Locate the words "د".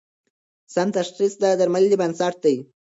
1.41-1.43